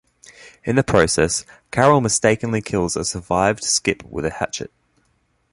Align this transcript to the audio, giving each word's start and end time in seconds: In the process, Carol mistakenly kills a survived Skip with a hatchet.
In 0.63 0.77
the 0.77 0.83
process, 0.83 1.45
Carol 1.69 2.01
mistakenly 2.01 2.59
kills 2.59 2.95
a 2.95 3.05
survived 3.05 3.63
Skip 3.63 4.01
with 4.03 4.25
a 4.25 4.31
hatchet. 4.31 4.71